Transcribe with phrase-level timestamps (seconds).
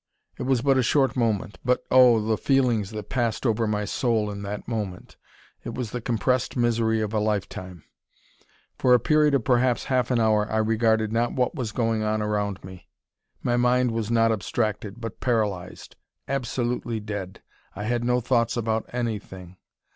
[0.39, 2.19] It was but a short moment; but, oh!
[2.19, 5.15] the feelings that passed over my soul in that moment!
[5.63, 7.83] It was the compressed misery of a life time.
[8.79, 12.19] For a period of perhaps half an hour I regarded not what was going on
[12.19, 12.87] around me.
[13.43, 15.95] My mind was not abstracted, but paralysed:
[16.27, 17.43] absolutely dead.
[17.75, 19.57] I had no thoughts about anything.